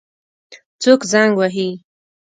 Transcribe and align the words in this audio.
څوک 0.81 1.01
زنګ 1.11 1.31
وهي؟ 1.37 1.69